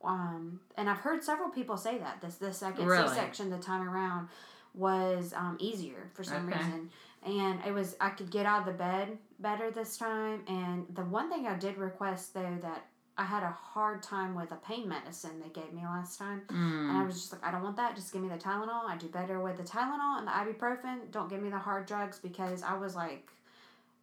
Um, 0.03 0.61
and 0.77 0.89
I've 0.91 0.99
heard 0.99 1.23
several 1.23 1.49
people 1.51 1.77
say 1.77 1.99
that. 1.99 2.21
This 2.21 2.37
the 2.37 2.53
second 2.53 2.87
Really? 2.87 3.07
C 3.09 3.15
section 3.15 3.51
the 3.51 3.59
time 3.59 3.89
around 3.89 4.29
was 4.75 5.33
um, 5.37 5.57
easier 5.61 6.11
for 6.15 6.25
some 6.25 6.49
Okay. 6.49 6.57
reason. 6.59 6.91
And 7.25 7.61
it 7.67 7.73
was 7.73 7.97
I 8.01 8.11
could 8.11 8.31
get 8.31 8.47
out 8.47 8.61
of 8.61 8.67
the 8.67 8.73
bed 8.73 9.19
better 9.39 9.71
this 9.71 9.97
time. 9.97 10.43
And 10.49 10.87
the 10.95 11.05
one 11.05 11.31
thing 11.31 11.47
I 11.47 11.55
did 11.55 11.77
request 11.79 12.35
though 12.35 12.57
that 12.63 12.87
I 13.19 13.25
had 13.25 13.43
a 13.43 13.51
hard 13.51 14.03
time 14.03 14.35
with 14.37 14.53
a 14.53 14.57
pain 14.57 14.89
medicine 14.89 15.41
they 15.43 15.49
gave 15.51 15.73
me 15.73 15.83
last 15.83 16.19
time. 16.19 16.43
And 16.49 16.97
I 16.97 17.03
Mm, 17.03 17.07
was 17.07 17.17
just 17.17 17.33
like, 17.33 17.45
I 17.45 17.51
don't 17.51 17.63
want 17.65 17.77
that. 17.77 17.97
Just 17.97 18.13
give 18.13 18.23
me 18.23 18.29
the 18.29 18.37
Tylenol. 18.37 18.85
I 18.89 18.97
do 18.97 19.09
better 19.09 19.41
with 19.41 19.57
the 19.57 19.65
Tylenol 19.65 20.19
and 20.19 20.27
the 20.27 20.31
ibuprofen. 20.31 21.11
Don't 21.11 21.29
give 21.29 21.43
me 21.43 21.51
the 21.51 21.59
hard 21.59 21.87
drugs 21.87 22.19
because 22.21 22.63
I 22.63 22.75
was 22.79 22.95
like 22.95 23.29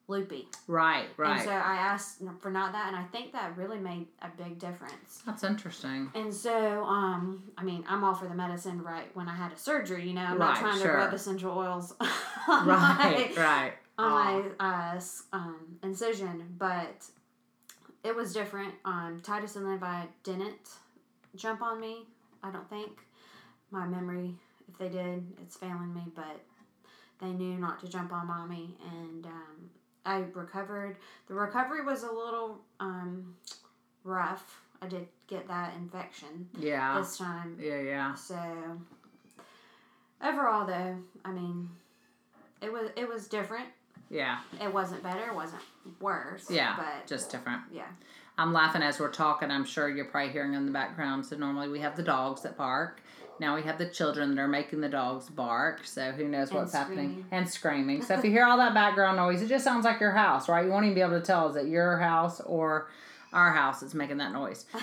loopy. 0.07 0.47
right, 0.67 1.07
right. 1.17 1.31
And 1.37 1.41
so 1.41 1.49
I 1.51 1.75
asked 1.77 2.21
for 2.39 2.51
not 2.51 2.73
that, 2.73 2.87
and 2.89 2.95
I 2.95 3.03
think 3.05 3.31
that 3.33 3.57
really 3.57 3.79
made 3.79 4.05
a 4.21 4.27
big 4.37 4.59
difference. 4.59 5.23
That's 5.25 5.43
interesting. 5.43 6.11
And 6.13 6.31
so, 6.31 6.83
um, 6.83 7.41
I 7.57 7.63
mean, 7.63 7.83
I'm 7.89 8.03
all 8.03 8.13
for 8.13 8.27
the 8.27 8.35
medicine 8.35 8.83
right 8.83 9.09
when 9.15 9.27
I 9.27 9.35
had 9.35 9.51
a 9.51 9.57
surgery. 9.57 10.07
You 10.07 10.13
know, 10.13 10.21
I'm 10.21 10.37
Right, 10.37 10.49
not 10.49 10.57
trying 10.57 10.77
sure. 10.77 10.91
to 10.91 10.97
rub 10.97 11.13
essential 11.13 11.57
oils 11.57 11.95
Right, 12.47 12.65
my, 12.65 13.31
right. 13.35 13.73
on 13.97 14.51
my 14.59 14.93
uh, 14.93 14.99
um, 15.33 15.77
incision, 15.81 16.53
but 16.59 17.05
it 18.05 18.15
was 18.15 18.33
different. 18.33 18.73
Um, 18.85 19.19
Titus 19.23 19.55
and 19.55 19.67
Levi 19.69 20.03
didn't 20.23 20.69
jump 21.35 21.61
on 21.61 21.79
me. 21.81 22.05
I 22.43 22.51
don't 22.51 22.69
think 22.69 22.91
my 23.71 23.85
memory, 23.87 24.35
if 24.69 24.77
they 24.77 24.89
did, 24.89 25.23
it's 25.41 25.57
failing 25.57 25.93
me. 25.93 26.03
But 26.15 26.39
they 27.19 27.31
knew 27.31 27.57
not 27.57 27.79
to 27.81 27.87
jump 27.89 28.13
on 28.13 28.27
mommy, 28.27 28.75
and 28.91 29.25
um, 29.25 29.69
I 30.05 30.23
recovered. 30.33 30.97
The 31.27 31.33
recovery 31.33 31.83
was 31.83 32.03
a 32.03 32.11
little 32.11 32.59
um, 32.79 33.35
rough. 34.03 34.61
I 34.81 34.87
did 34.87 35.07
get 35.27 35.47
that 35.47 35.73
infection 35.77 36.47
Yeah. 36.59 36.99
this 36.99 37.17
time. 37.17 37.57
Yeah, 37.59 37.79
yeah. 37.81 38.13
So 38.13 38.37
overall, 40.21 40.67
though, 40.67 40.97
I 41.23 41.31
mean, 41.31 41.69
it 42.61 42.71
was 42.71 42.89
it 42.95 43.07
was 43.07 43.27
different. 43.27 43.65
Yeah. 44.09 44.39
It 44.61 44.73
wasn't 44.73 45.03
better. 45.03 45.27
It 45.27 45.35
wasn't 45.35 45.61
worse. 45.99 46.49
Yeah. 46.49 46.75
but 46.77 47.07
just 47.07 47.31
different. 47.31 47.61
yeah. 47.71 47.85
I'm 48.37 48.51
laughing 48.51 48.81
as 48.81 48.99
we're 48.99 49.11
talking. 49.11 49.49
I'm 49.49 49.63
sure 49.63 49.87
you're 49.89 50.05
probably 50.05 50.31
hearing 50.33 50.53
in 50.53 50.65
the 50.65 50.71
background. 50.71 51.25
So 51.25 51.37
normally 51.37 51.69
we 51.69 51.79
have 51.79 51.95
the 51.95 52.03
dogs 52.03 52.41
that 52.41 52.57
bark. 52.57 53.01
Now 53.39 53.55
we 53.55 53.63
have 53.63 53.77
the 53.77 53.87
children 53.87 54.35
that 54.35 54.41
are 54.41 54.47
making 54.47 54.81
the 54.81 54.89
dogs 54.89 55.29
bark. 55.29 55.85
So 55.85 56.11
who 56.11 56.27
knows 56.27 56.49
And 56.49 56.59
what's 56.59 56.73
happening 56.73 57.25
and 57.31 57.49
screaming. 57.49 58.01
So 58.01 58.13
if 58.15 58.25
you 58.25 58.31
hear 58.37 58.45
all 58.45 58.57
that 58.57 58.73
background 58.73 59.17
noise, 59.17 59.41
it 59.41 59.47
just 59.47 59.63
sounds 59.63 59.85
like 59.85 59.99
your 59.99 60.11
house, 60.11 60.49
right? 60.49 60.65
You 60.65 60.71
won't 60.71 60.85
even 60.85 60.95
be 60.95 61.01
able 61.01 61.19
to 61.19 61.25
tell 61.25 61.49
is 61.49 61.55
it 61.55 61.67
your 61.67 61.97
house 61.97 62.41
or 62.41 62.89
our 63.31 63.51
house 63.53 63.81
that's 63.81 63.93
making 63.93 64.17
that 64.17 64.31
noise. 64.33 64.65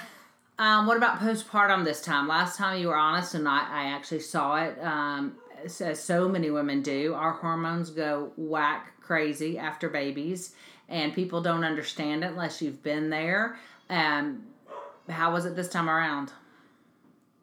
Um, 0.59 0.87
what 0.87 0.97
about 0.97 1.19
postpartum 1.19 1.83
this 1.83 2.03
time? 2.03 2.29
Last 2.29 2.57
time 2.57 2.81
you 2.81 2.89
were 2.89 2.97
honest, 2.97 3.35
and 3.35 3.49
I, 3.49 3.67
I 3.69 3.85
actually 3.87 4.21
saw 4.21 4.63
it. 4.63 4.79
Um, 4.81 5.37
as 5.65 6.03
so 6.03 6.29
many 6.29 6.51
women 6.51 6.83
do, 6.83 7.15
our 7.15 7.33
hormones 7.33 7.91
go 7.91 8.33
whack 8.37 8.93
crazy 9.01 9.59
after 9.59 9.89
babies, 9.89 10.55
and 10.89 11.15
people 11.15 11.41
don't 11.41 11.65
understand 11.65 12.25
it 12.25 12.29
unless 12.29 12.63
you've 12.63 12.83
been 12.83 13.11
there. 13.11 13.59
Um, 13.89 14.45
how 15.09 15.33
was 15.33 15.47
it 15.47 15.57
this 15.57 15.69
time 15.69 15.89
around? 15.89 16.33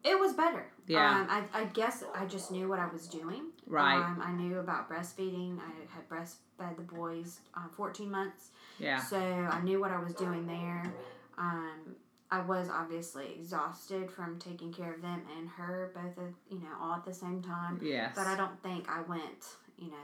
It 0.02 0.18
was 0.18 0.32
better. 0.32 0.66
Yeah. 0.86 1.20
Um, 1.20 1.26
I, 1.30 1.60
I 1.60 1.64
guess 1.66 2.02
I 2.14 2.24
just 2.24 2.50
knew 2.50 2.68
what 2.68 2.78
I 2.78 2.88
was 2.92 3.06
doing. 3.06 3.50
Right. 3.66 3.96
Um, 3.96 4.20
I 4.24 4.32
knew 4.32 4.58
about 4.58 4.90
breastfeeding. 4.90 5.58
I 5.58 5.70
had 5.94 6.08
breastfed 6.08 6.76
the 6.76 6.82
boys 6.82 7.40
uh, 7.56 7.68
14 7.76 8.10
months. 8.10 8.48
Yeah, 8.78 8.98
So 8.98 9.18
I 9.18 9.60
knew 9.60 9.78
what 9.78 9.90
I 9.90 10.02
was 10.02 10.14
doing 10.14 10.46
there. 10.46 10.92
Um, 11.38 11.94
I 12.32 12.40
was 12.40 12.68
obviously 12.68 13.26
exhausted 13.38 14.10
from 14.10 14.38
taking 14.38 14.72
care 14.72 14.94
of 14.94 15.02
them 15.02 15.22
and 15.36 15.48
her, 15.48 15.90
both 15.94 16.16
at, 16.24 16.32
you 16.48 16.60
know, 16.60 16.68
all 16.80 16.94
at 16.94 17.04
the 17.04 17.12
same 17.14 17.42
time. 17.42 17.80
yes, 17.82 18.12
But 18.14 18.26
I 18.26 18.36
don't 18.36 18.62
think 18.62 18.88
I 18.88 19.02
went, 19.02 19.44
you 19.78 19.88
know, 19.88 19.96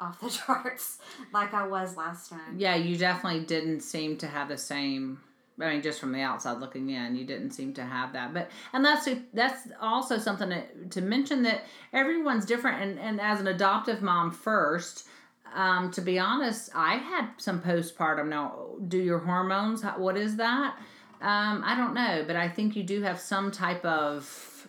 off 0.00 0.20
the 0.20 0.30
charts 0.46 0.98
like 1.32 1.54
I 1.54 1.66
was 1.66 1.96
last 1.96 2.30
time. 2.30 2.56
yeah, 2.56 2.76
you 2.76 2.96
definitely 2.96 3.40
didn't 3.44 3.80
seem 3.80 4.16
to 4.18 4.26
have 4.26 4.48
the 4.48 4.58
same. 4.58 5.20
I 5.58 5.70
mean, 5.72 5.82
just 5.82 6.00
from 6.00 6.12
the 6.12 6.20
outside 6.20 6.58
looking 6.58 6.90
in, 6.90 7.16
you 7.16 7.24
didn't 7.24 7.52
seem 7.52 7.72
to 7.74 7.82
have 7.82 8.12
that. 8.12 8.34
But 8.34 8.50
and 8.74 8.84
that's 8.84 9.08
that's 9.32 9.66
also 9.80 10.18
something 10.18 10.50
to, 10.50 10.62
to 10.90 11.00
mention 11.00 11.42
that 11.44 11.64
everyone's 11.94 12.44
different. 12.44 12.82
And 12.82 12.98
and 13.00 13.20
as 13.20 13.40
an 13.40 13.46
adoptive 13.46 14.02
mom 14.02 14.30
first, 14.32 15.08
um, 15.54 15.90
to 15.92 16.02
be 16.02 16.18
honest, 16.18 16.68
I 16.74 16.96
had 16.96 17.30
some 17.38 17.62
postpartum. 17.62 18.28
Now, 18.28 18.66
do 18.86 18.98
your 18.98 19.20
hormones? 19.20 19.82
What 19.82 20.18
is 20.18 20.36
that? 20.36 20.76
Um, 21.20 21.62
I 21.64 21.74
don't 21.76 21.94
know, 21.94 22.24
but 22.26 22.36
I 22.36 22.48
think 22.48 22.76
you 22.76 22.82
do 22.82 23.02
have 23.02 23.18
some 23.18 23.50
type 23.50 23.84
of 23.84 24.68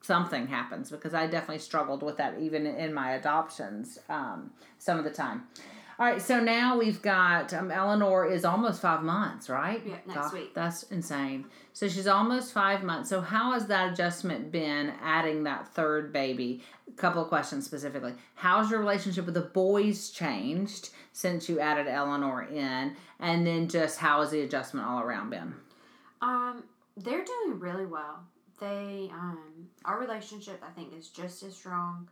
something 0.00 0.46
happens 0.46 0.90
because 0.90 1.14
I 1.14 1.26
definitely 1.26 1.60
struggled 1.60 2.02
with 2.02 2.18
that 2.18 2.38
even 2.38 2.66
in 2.66 2.92
my 2.92 3.12
adoptions 3.12 3.98
um, 4.10 4.50
some 4.78 4.98
of 4.98 5.04
the 5.04 5.10
time. 5.10 5.44
All 5.96 6.04
right, 6.06 6.20
so 6.20 6.40
now 6.40 6.76
we've 6.76 7.00
got 7.00 7.54
um, 7.54 7.70
Eleanor 7.70 8.26
is 8.26 8.44
almost 8.44 8.82
five 8.82 9.04
months, 9.04 9.48
right? 9.48 9.80
Yeah, 9.86 9.94
next 10.06 10.32
week. 10.32 10.52
That's 10.52 10.82
insane. 10.84 11.46
So 11.72 11.88
she's 11.88 12.08
almost 12.08 12.52
five 12.52 12.82
months. 12.82 13.08
So 13.08 13.20
how 13.20 13.52
has 13.52 13.68
that 13.68 13.92
adjustment 13.92 14.50
been 14.50 14.92
adding 15.00 15.44
that 15.44 15.68
third 15.68 16.12
baby? 16.12 16.62
A 16.88 16.92
couple 16.92 17.22
of 17.22 17.28
questions 17.28 17.64
specifically. 17.64 18.14
How's 18.34 18.72
your 18.72 18.80
relationship 18.80 19.24
with 19.24 19.34
the 19.34 19.42
boys 19.42 20.10
changed 20.10 20.90
since 21.12 21.48
you 21.48 21.60
added 21.60 21.86
Eleanor 21.86 22.42
in? 22.42 22.96
And 23.20 23.46
then 23.46 23.68
just 23.68 23.98
how 23.98 24.20
has 24.20 24.32
the 24.32 24.40
adjustment 24.40 24.88
all 24.88 25.00
around 25.00 25.30
been? 25.30 25.54
Um, 26.22 26.64
they're 26.96 27.24
doing 27.24 27.58
really 27.60 27.86
well. 27.86 28.20
They, 28.60 29.10
um, 29.12 29.68
our 29.84 29.98
relationship, 29.98 30.62
I 30.66 30.70
think, 30.70 30.96
is 30.96 31.08
just 31.08 31.42
as 31.42 31.54
strong. 31.56 32.08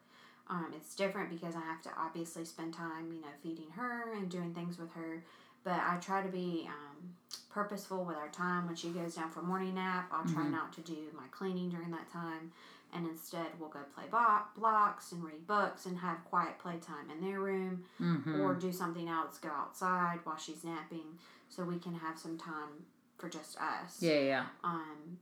Um, 0.48 0.72
it's 0.76 0.94
different 0.94 1.30
because 1.30 1.54
I 1.54 1.60
have 1.60 1.80
to 1.82 1.90
obviously 1.96 2.44
spend 2.44 2.74
time, 2.74 3.12
you 3.12 3.20
know, 3.20 3.28
feeding 3.42 3.70
her 3.76 4.12
and 4.14 4.28
doing 4.28 4.52
things 4.52 4.78
with 4.78 4.92
her. 4.94 5.22
But 5.64 5.74
I 5.74 5.98
try 6.00 6.20
to 6.22 6.28
be 6.28 6.68
um, 6.68 7.10
purposeful 7.48 8.04
with 8.04 8.16
our 8.16 8.28
time. 8.28 8.66
When 8.66 8.74
she 8.74 8.88
goes 8.88 9.14
down 9.14 9.30
for 9.30 9.40
morning 9.42 9.76
nap, 9.76 10.10
I'll 10.12 10.24
try 10.26 10.42
not 10.48 10.72
to 10.74 10.80
do 10.80 10.96
my 11.16 11.26
cleaning 11.30 11.70
during 11.70 11.92
that 11.92 12.10
time. 12.12 12.50
And 12.94 13.06
instead, 13.06 13.46
we'll 13.58 13.68
go 13.70 13.78
play 13.94 14.04
bo- 14.10 14.42
blocks 14.58 15.12
and 15.12 15.22
read 15.24 15.46
books 15.46 15.86
and 15.86 15.96
have 15.98 16.22
quiet 16.24 16.58
playtime 16.58 17.08
in 17.10 17.24
their 17.26 17.40
room 17.40 17.84
Mm-hmm. 18.00 18.40
or 18.40 18.54
do 18.54 18.72
something 18.72 19.08
else, 19.08 19.38
go 19.38 19.48
outside 19.48 20.18
while 20.24 20.36
she's 20.36 20.64
napping 20.64 21.18
so 21.48 21.62
we 21.64 21.78
can 21.78 21.94
have 21.94 22.18
some 22.18 22.36
time 22.36 22.84
for 23.22 23.28
just 23.28 23.56
us. 23.56 23.98
Yeah, 24.00 24.18
yeah. 24.18 24.44
Um, 24.64 25.18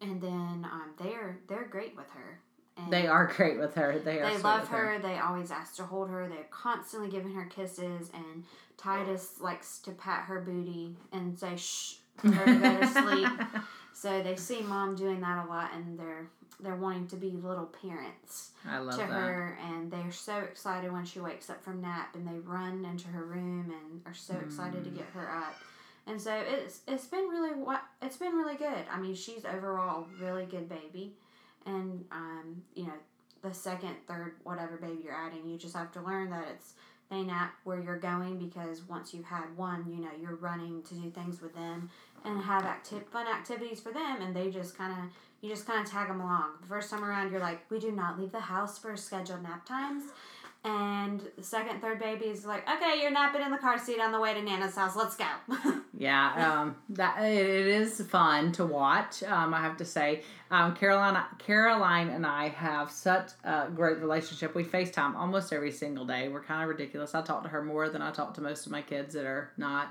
and 0.00 0.20
then 0.20 0.66
um, 0.72 0.94
they're 0.98 1.38
they're 1.46 1.68
great 1.70 1.94
with 1.94 2.08
her. 2.10 2.40
And 2.78 2.92
They 2.92 3.06
are 3.06 3.26
great 3.26 3.58
with 3.58 3.74
her. 3.74 3.98
They 3.98 4.20
are. 4.20 4.30
They 4.30 4.38
love 4.38 4.60
with 4.62 4.70
her. 4.70 4.98
They 5.00 5.18
always 5.18 5.50
ask 5.50 5.76
to 5.76 5.84
hold 5.84 6.08
her. 6.10 6.26
They're 6.28 6.46
constantly 6.50 7.10
giving 7.10 7.34
her 7.34 7.44
kisses. 7.46 8.08
And 8.14 8.44
Titus 8.78 9.40
likes 9.40 9.80
to 9.80 9.90
pat 9.90 10.24
her 10.24 10.40
booty 10.40 10.96
and 11.12 11.36
say 11.38 11.56
shh 11.56 11.96
for 12.16 12.30
her 12.30 12.46
to 12.46 12.58
go 12.60 12.80
to 12.80 12.86
sleep. 12.86 13.62
So 14.00 14.22
they 14.22 14.36
see 14.36 14.60
mom 14.60 14.94
doing 14.94 15.20
that 15.22 15.44
a 15.44 15.48
lot, 15.48 15.70
and 15.74 15.98
they're 15.98 16.28
they're 16.60 16.76
wanting 16.76 17.08
to 17.08 17.16
be 17.16 17.30
little 17.30 17.66
parents 17.66 18.52
I 18.64 18.78
love 18.78 18.94
to 18.94 19.00
that. 19.00 19.08
her, 19.10 19.58
and 19.60 19.90
they're 19.90 20.12
so 20.12 20.38
excited 20.38 20.92
when 20.92 21.04
she 21.04 21.18
wakes 21.18 21.50
up 21.50 21.64
from 21.64 21.80
nap, 21.80 22.14
and 22.14 22.24
they 22.24 22.38
run 22.38 22.84
into 22.84 23.08
her 23.08 23.24
room 23.24 23.72
and 23.76 24.00
are 24.06 24.14
so 24.14 24.34
excited 24.36 24.84
to 24.84 24.90
get 24.90 25.06
her 25.14 25.28
up. 25.28 25.56
And 26.08 26.20
so 26.20 26.32
it's 26.34 26.80
it's 26.88 27.06
been 27.06 27.28
really 27.28 27.50
what 27.50 27.82
it's 28.00 28.16
been 28.16 28.32
really 28.32 28.56
good. 28.56 28.84
I 28.90 28.98
mean, 28.98 29.14
she's 29.14 29.44
overall 29.44 30.06
really 30.20 30.46
good 30.46 30.68
baby, 30.68 31.12
and 31.66 32.04
um, 32.10 32.62
you 32.74 32.84
know, 32.84 32.94
the 33.42 33.52
second, 33.52 33.94
third, 34.06 34.34
whatever 34.42 34.78
baby 34.78 35.00
you're 35.04 35.14
adding, 35.14 35.48
you 35.48 35.58
just 35.58 35.76
have 35.76 35.92
to 35.92 36.00
learn 36.00 36.30
that 36.30 36.46
it's 36.54 36.72
they 37.10 37.22
nap 37.22 37.54
where 37.64 37.80
you're 37.80 37.98
going 37.98 38.38
because 38.38 38.82
once 38.82 39.14
you've 39.14 39.24
had 39.24 39.56
one, 39.56 39.86
you 39.90 39.98
know, 39.98 40.10
you're 40.20 40.36
running 40.36 40.82
to 40.82 40.94
do 40.94 41.10
things 41.10 41.40
with 41.40 41.54
them 41.54 41.88
and 42.24 42.42
have 42.42 42.64
acti- 42.64 43.00
fun 43.10 43.26
activities 43.26 43.80
for 43.80 43.92
them, 43.92 44.20
and 44.20 44.34
they 44.34 44.50
just 44.50 44.76
kind 44.76 44.92
of 44.92 45.10
you 45.40 45.50
just 45.50 45.66
kind 45.66 45.84
of 45.84 45.90
tag 45.90 46.08
them 46.08 46.20
along. 46.20 46.52
The 46.60 46.66
first 46.66 46.90
time 46.90 47.04
around, 47.04 47.30
you're 47.30 47.40
like, 47.40 47.70
we 47.70 47.78
do 47.78 47.92
not 47.92 48.18
leave 48.18 48.32
the 48.32 48.40
house 48.40 48.78
for 48.78 48.96
scheduled 48.96 49.42
nap 49.42 49.66
times. 49.66 50.04
And 50.64 51.22
the 51.36 51.42
second, 51.42 51.80
third 51.80 52.00
baby 52.00 52.26
is 52.26 52.44
like, 52.44 52.68
okay, 52.68 53.00
you're 53.00 53.10
napping 53.10 53.42
in 53.42 53.50
the 53.50 53.58
car 53.58 53.78
seat 53.78 54.00
on 54.00 54.12
the 54.12 54.20
way 54.20 54.34
to 54.34 54.42
Nana's 54.42 54.74
house. 54.74 54.96
Let's 54.96 55.16
go. 55.16 55.26
Yeah, 55.98 56.60
um, 56.60 56.76
that 56.90 57.20
it 57.24 57.66
is 57.66 58.00
fun 58.02 58.52
to 58.52 58.64
watch. 58.64 59.24
Um, 59.24 59.52
I 59.52 59.60
have 59.60 59.76
to 59.78 59.84
say, 59.84 60.22
um, 60.48 60.76
Caroline, 60.76 61.20
Caroline, 61.38 62.08
and 62.10 62.24
I 62.24 62.50
have 62.50 62.92
such 62.92 63.32
a 63.42 63.68
great 63.74 63.98
relationship. 63.98 64.54
We 64.54 64.62
Facetime 64.62 65.16
almost 65.16 65.52
every 65.52 65.72
single 65.72 66.04
day. 66.04 66.28
We're 66.28 66.44
kind 66.44 66.62
of 66.62 66.68
ridiculous. 66.68 67.16
I 67.16 67.22
talk 67.22 67.42
to 67.42 67.48
her 67.48 67.64
more 67.64 67.88
than 67.88 68.00
I 68.00 68.12
talk 68.12 68.34
to 68.34 68.40
most 68.40 68.64
of 68.64 68.70
my 68.70 68.80
kids 68.80 69.14
that 69.14 69.26
are 69.26 69.50
not 69.56 69.88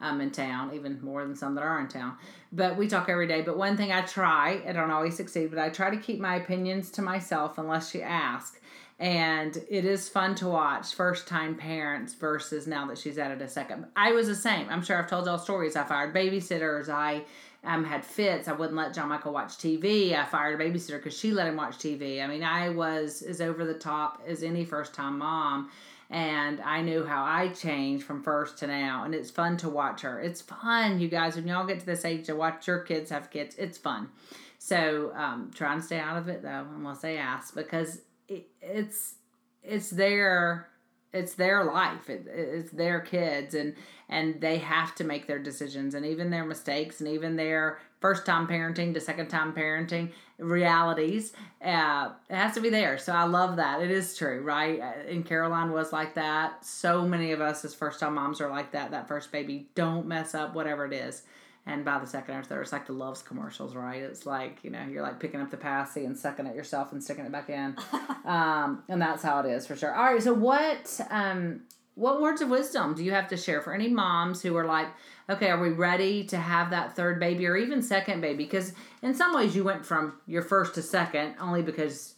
um, 0.00 0.22
in 0.22 0.30
town, 0.30 0.72
even 0.74 0.98
more 1.02 1.22
than 1.22 1.36
some 1.36 1.54
that 1.56 1.64
are 1.64 1.78
in 1.80 1.88
town. 1.88 2.16
But 2.50 2.78
we 2.78 2.88
talk 2.88 3.10
every 3.10 3.26
day. 3.26 3.42
But 3.42 3.58
one 3.58 3.76
thing 3.76 3.92
I 3.92 4.00
try, 4.00 4.62
I 4.66 4.72
don't 4.72 4.90
always 4.90 5.16
succeed, 5.16 5.50
but 5.50 5.58
I 5.58 5.68
try 5.68 5.90
to 5.90 5.98
keep 5.98 6.18
my 6.18 6.36
opinions 6.36 6.90
to 6.92 7.02
myself 7.02 7.58
unless 7.58 7.90
she 7.90 8.00
asks. 8.00 8.58
And 8.98 9.56
it 9.68 9.84
is 9.84 10.08
fun 10.08 10.34
to 10.36 10.48
watch 10.48 10.94
first 10.94 11.26
time 11.26 11.56
parents 11.56 12.14
versus 12.14 12.66
now 12.66 12.86
that 12.86 12.98
she's 12.98 13.18
added 13.18 13.42
a 13.42 13.48
second. 13.48 13.86
I 13.96 14.12
was 14.12 14.28
the 14.28 14.34
same. 14.34 14.68
I'm 14.68 14.82
sure 14.82 14.98
I've 14.98 15.10
told 15.10 15.26
y'all 15.26 15.38
stories. 15.38 15.74
I 15.74 15.84
fired 15.84 16.14
babysitters. 16.14 16.88
I 16.88 17.24
um, 17.64 17.84
had 17.84 18.04
fits. 18.04 18.48
I 18.48 18.52
wouldn't 18.52 18.76
let 18.76 18.94
John 18.94 19.08
Michael 19.08 19.32
watch 19.32 19.58
TV. 19.58 20.16
I 20.16 20.24
fired 20.24 20.60
a 20.60 20.64
babysitter 20.64 20.98
because 20.98 21.18
she 21.18 21.32
let 21.32 21.48
him 21.48 21.56
watch 21.56 21.78
TV. 21.78 22.22
I 22.22 22.26
mean, 22.26 22.44
I 22.44 22.68
was 22.68 23.22
as 23.22 23.40
over 23.40 23.64
the 23.64 23.74
top 23.74 24.22
as 24.26 24.42
any 24.42 24.64
first 24.64 24.94
time 24.94 25.18
mom 25.18 25.70
and 26.12 26.60
I 26.60 26.82
knew 26.82 27.04
how 27.04 27.24
I 27.24 27.48
changed 27.48 28.04
from 28.04 28.22
first 28.22 28.58
to 28.58 28.66
now, 28.66 29.04
and 29.04 29.14
it's 29.14 29.30
fun 29.30 29.56
to 29.58 29.70
watch 29.70 30.02
her. 30.02 30.20
It's 30.20 30.42
fun, 30.42 31.00
you 31.00 31.08
guys. 31.08 31.36
When 31.36 31.48
y'all 31.48 31.66
get 31.66 31.80
to 31.80 31.86
this 31.86 32.04
age 32.04 32.26
to 32.26 32.36
watch 32.36 32.66
your 32.66 32.80
kids 32.80 33.10
have 33.10 33.30
kids, 33.30 33.56
it's 33.56 33.78
fun. 33.78 34.10
So 34.58 35.12
um, 35.16 35.50
trying 35.54 35.80
to 35.80 35.84
stay 35.84 35.98
out 35.98 36.18
of 36.18 36.28
it 36.28 36.42
though, 36.42 36.66
unless 36.76 37.00
they 37.00 37.16
ask, 37.16 37.54
because 37.54 38.02
it, 38.32 38.46
it's 38.60 39.14
it's 39.62 39.90
their 39.90 40.68
it's 41.12 41.34
their 41.34 41.64
life. 41.64 42.08
It, 42.08 42.26
it's 42.26 42.70
their 42.70 43.00
kids, 43.00 43.54
and 43.54 43.74
and 44.08 44.40
they 44.40 44.58
have 44.58 44.94
to 44.96 45.04
make 45.04 45.26
their 45.26 45.38
decisions, 45.38 45.94
and 45.94 46.04
even 46.04 46.30
their 46.30 46.44
mistakes, 46.44 47.00
and 47.00 47.08
even 47.08 47.36
their 47.36 47.78
first 48.00 48.26
time 48.26 48.46
parenting 48.48 48.92
to 48.94 49.00
second 49.00 49.28
time 49.28 49.54
parenting 49.54 50.10
realities. 50.38 51.32
Uh, 51.64 52.10
it 52.28 52.34
has 52.34 52.54
to 52.54 52.60
be 52.60 52.68
there. 52.68 52.98
So 52.98 53.12
I 53.12 53.24
love 53.24 53.56
that. 53.56 53.80
It 53.80 53.90
is 53.90 54.16
true, 54.16 54.42
right? 54.42 54.80
Uh, 54.80 55.08
and 55.08 55.24
Caroline 55.24 55.70
was 55.70 55.92
like 55.92 56.14
that. 56.14 56.64
So 56.64 57.06
many 57.06 57.32
of 57.32 57.40
us 57.40 57.64
as 57.64 57.74
first 57.74 58.00
time 58.00 58.14
moms 58.14 58.40
are 58.40 58.50
like 58.50 58.72
that. 58.72 58.90
That 58.90 59.08
first 59.08 59.30
baby, 59.30 59.68
don't 59.74 60.06
mess 60.06 60.34
up 60.34 60.54
whatever 60.54 60.84
it 60.84 60.92
is. 60.92 61.22
And 61.64 61.84
by 61.84 61.98
the 62.00 62.06
second 62.06 62.34
or 62.34 62.42
third, 62.42 62.62
it's 62.62 62.72
like 62.72 62.86
the 62.86 62.92
Luvs 62.92 63.24
commercials, 63.24 63.76
right? 63.76 64.02
It's 64.02 64.26
like, 64.26 64.58
you 64.64 64.70
know, 64.70 64.84
you're 64.84 65.02
like 65.02 65.20
picking 65.20 65.40
up 65.40 65.50
the 65.50 65.56
passy 65.56 66.04
and 66.04 66.16
sucking 66.18 66.46
it 66.46 66.56
yourself 66.56 66.90
and 66.92 67.02
sticking 67.02 67.24
it 67.24 67.30
back 67.30 67.48
in. 67.50 67.76
um, 68.24 68.82
and 68.88 69.00
that's 69.00 69.22
how 69.22 69.38
it 69.40 69.46
is 69.46 69.66
for 69.66 69.76
sure. 69.76 69.94
All 69.94 70.12
right. 70.12 70.22
So 70.22 70.34
what, 70.34 71.00
um, 71.10 71.60
what 71.94 72.20
words 72.20 72.40
of 72.40 72.48
wisdom 72.48 72.94
do 72.94 73.04
you 73.04 73.12
have 73.12 73.28
to 73.28 73.36
share 73.36 73.60
for 73.60 73.72
any 73.72 73.88
moms 73.88 74.42
who 74.42 74.56
are 74.56 74.64
like, 74.64 74.88
okay, 75.30 75.50
are 75.50 75.60
we 75.60 75.68
ready 75.70 76.24
to 76.24 76.36
have 76.36 76.70
that 76.70 76.96
third 76.96 77.20
baby 77.20 77.46
or 77.46 77.56
even 77.56 77.80
second 77.80 78.20
baby? 78.20 78.42
Because 78.42 78.72
in 79.02 79.14
some 79.14 79.32
ways 79.34 79.54
you 79.54 79.62
went 79.62 79.86
from 79.86 80.14
your 80.26 80.42
first 80.42 80.74
to 80.74 80.82
second 80.82 81.36
only 81.40 81.62
because, 81.62 82.16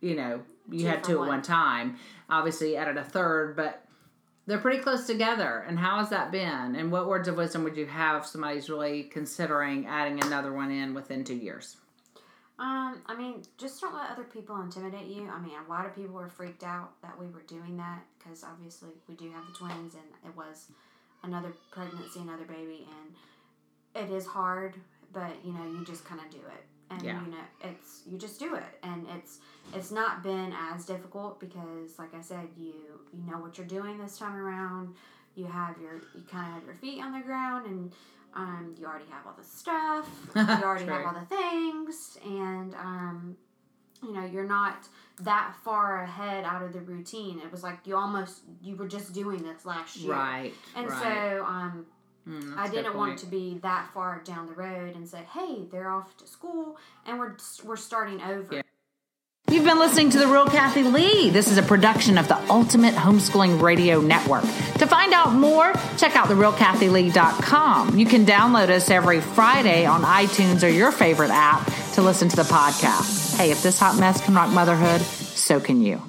you 0.00 0.14
know, 0.14 0.40
you 0.70 0.80
Two 0.80 0.86
had 0.86 1.04
two 1.04 1.18
one. 1.18 1.28
at 1.28 1.30
one 1.32 1.42
time. 1.42 1.96
Obviously, 2.30 2.76
added 2.76 2.96
a 2.96 3.04
third, 3.04 3.56
but 3.56 3.83
they're 4.46 4.58
pretty 4.58 4.82
close 4.82 5.06
together. 5.06 5.64
And 5.66 5.78
how 5.78 5.98
has 5.98 6.10
that 6.10 6.30
been? 6.30 6.76
And 6.76 6.92
what 6.92 7.08
words 7.08 7.28
of 7.28 7.36
wisdom 7.36 7.64
would 7.64 7.76
you 7.76 7.86
have 7.86 8.22
if 8.22 8.26
somebody's 8.26 8.68
really 8.68 9.04
considering 9.04 9.86
adding 9.86 10.22
another 10.22 10.52
one 10.52 10.70
in 10.70 10.94
within 10.94 11.24
two 11.24 11.36
years? 11.36 11.76
Um, 12.58 13.02
I 13.06 13.16
mean, 13.16 13.42
just 13.58 13.80
don't 13.80 13.94
let 13.94 14.10
other 14.10 14.22
people 14.22 14.60
intimidate 14.60 15.06
you. 15.06 15.28
I 15.28 15.40
mean, 15.40 15.54
a 15.66 15.70
lot 15.70 15.86
of 15.86 15.94
people 15.96 16.14
were 16.14 16.28
freaked 16.28 16.62
out 16.62 16.92
that 17.02 17.18
we 17.18 17.26
were 17.26 17.42
doing 17.48 17.76
that 17.78 18.04
because 18.18 18.44
obviously 18.44 18.90
we 19.08 19.14
do 19.16 19.30
have 19.32 19.44
the 19.46 19.52
twins 19.52 19.94
and 19.94 20.04
it 20.24 20.36
was 20.36 20.68
another 21.24 21.52
pregnancy, 21.72 22.20
another 22.20 22.44
baby, 22.44 22.86
and 23.00 24.04
it 24.04 24.14
is 24.14 24.24
hard, 24.24 24.76
but 25.12 25.32
you 25.44 25.52
know, 25.52 25.64
you 25.64 25.84
just 25.84 26.04
kind 26.04 26.20
of 26.20 26.30
do 26.30 26.38
it. 26.38 26.64
And 26.94 27.02
Yeah. 27.02 27.20
you 27.24 27.30
know, 27.30 27.36
it's 27.62 28.02
you 28.06 28.18
just 28.18 28.38
do 28.38 28.54
it, 28.54 28.78
and 28.82 29.06
it's 29.16 29.40
it's 29.72 29.90
not 29.90 30.22
been 30.22 30.52
as 30.72 30.84
difficult 30.86 31.40
because, 31.40 31.98
like 31.98 32.14
I 32.14 32.20
said, 32.20 32.48
you 32.56 32.74
you 33.12 33.22
know 33.30 33.38
what 33.38 33.58
you're 33.58 33.66
doing 33.66 33.98
this 33.98 34.18
time 34.18 34.36
around. 34.36 34.94
You 35.34 35.46
have 35.46 35.80
your 35.80 35.94
you 36.14 36.22
kind 36.30 36.46
of 36.48 36.54
have 36.54 36.64
your 36.64 36.74
feet 36.76 37.02
on 37.02 37.12
the 37.12 37.20
ground, 37.20 37.66
and 37.66 37.92
um, 38.34 38.74
you 38.78 38.86
already 38.86 39.06
have 39.10 39.26
all 39.26 39.34
the 39.36 39.44
stuff. 39.44 40.08
You 40.36 40.64
already 40.64 40.84
have 40.86 41.06
all 41.06 41.14
the 41.20 41.26
things, 41.26 42.18
and 42.24 42.74
um, 42.74 43.36
you 44.02 44.12
know 44.12 44.24
you're 44.24 44.46
not 44.46 44.86
that 45.22 45.54
far 45.64 46.02
ahead 46.02 46.44
out 46.44 46.62
of 46.62 46.72
the 46.72 46.80
routine. 46.80 47.40
It 47.40 47.50
was 47.50 47.62
like 47.62 47.78
you 47.86 47.96
almost 47.96 48.42
you 48.62 48.76
were 48.76 48.88
just 48.88 49.12
doing 49.12 49.42
this 49.42 49.64
last 49.64 49.96
year, 49.96 50.12
Right. 50.12 50.52
and 50.76 50.88
right. 50.88 51.02
so 51.02 51.44
um, 51.44 51.86
Mm, 52.28 52.56
that's 52.56 52.58
I 52.58 52.64
a 52.64 52.68
good 52.68 52.76
didn't 52.76 52.96
want 52.96 53.18
to 53.18 53.26
be 53.26 53.58
that 53.62 53.90
far 53.92 54.22
down 54.24 54.46
the 54.46 54.54
road 54.54 54.94
and 54.96 55.08
say, 55.08 55.20
"Hey, 55.32 55.66
they're 55.70 55.90
off 55.90 56.16
to 56.18 56.26
school 56.26 56.76
and 57.06 57.18
we're 57.18 57.36
we're 57.64 57.76
starting 57.76 58.20
over." 58.22 58.56
Yeah. 58.56 58.62
You've 59.50 59.64
been 59.64 59.78
listening 59.78 60.08
to 60.10 60.18
The 60.18 60.26
Real 60.26 60.46
Kathy 60.46 60.82
Lee. 60.82 61.28
This 61.28 61.50
is 61.50 61.58
a 61.58 61.62
production 61.62 62.16
of 62.16 62.28
the 62.28 62.38
Ultimate 62.50 62.94
Homeschooling 62.94 63.60
Radio 63.60 64.00
Network. 64.00 64.42
To 64.78 64.86
find 64.86 65.12
out 65.12 65.34
more, 65.34 65.74
check 65.98 66.16
out 66.16 66.28
TheRealKathyLee.com. 66.28 67.98
You 67.98 68.06
can 68.06 68.24
download 68.24 68.70
us 68.70 68.88
every 68.88 69.20
Friday 69.20 69.84
on 69.84 70.00
iTunes 70.02 70.66
or 70.66 70.70
your 70.70 70.90
favorite 70.90 71.30
app 71.30 71.70
to 71.92 72.00
listen 72.02 72.28
to 72.30 72.36
the 72.36 72.42
podcast. 72.42 73.36
Hey, 73.36 73.50
if 73.50 73.62
this 73.62 73.78
hot 73.78 73.98
mess 74.00 74.24
can 74.24 74.34
rock 74.34 74.50
motherhood, 74.50 75.02
so 75.02 75.60
can 75.60 75.82
you. 75.82 76.00